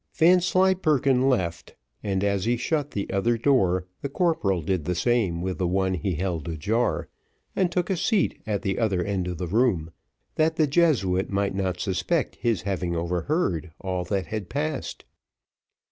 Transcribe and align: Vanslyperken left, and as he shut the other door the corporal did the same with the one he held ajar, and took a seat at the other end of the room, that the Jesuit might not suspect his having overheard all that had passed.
Vanslyperken 0.15 1.29
left, 1.29 1.75
and 2.01 2.23
as 2.23 2.45
he 2.45 2.57
shut 2.57 2.89
the 2.89 3.07
other 3.11 3.37
door 3.37 3.85
the 4.01 4.09
corporal 4.09 4.63
did 4.63 4.85
the 4.85 4.95
same 4.95 5.43
with 5.43 5.59
the 5.59 5.67
one 5.67 5.93
he 5.93 6.15
held 6.15 6.47
ajar, 6.49 7.07
and 7.55 7.71
took 7.71 7.87
a 7.91 7.95
seat 7.95 8.41
at 8.47 8.63
the 8.63 8.79
other 8.79 9.03
end 9.03 9.27
of 9.27 9.37
the 9.37 9.45
room, 9.45 9.91
that 10.37 10.55
the 10.55 10.65
Jesuit 10.65 11.29
might 11.29 11.53
not 11.53 11.79
suspect 11.79 12.37
his 12.37 12.63
having 12.63 12.95
overheard 12.95 13.69
all 13.79 14.03
that 14.05 14.25
had 14.25 14.49
passed. 14.49 15.05